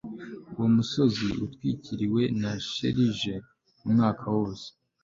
[0.55, 3.33] Uwo musozi utwikiriwe na shelegi
[3.85, 4.67] umwaka wose